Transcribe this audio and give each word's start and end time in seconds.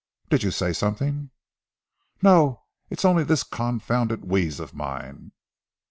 Did 0.31 0.41
you 0.41 0.49
say 0.49 0.73
something?" 0.73 1.29
"No! 2.23 2.63
It's 2.89 3.05
only 3.05 3.23
this 3.23 3.43
confounded 3.43 4.25
wheeze 4.25 4.59
of 4.59 4.73
mine!" 4.73 5.31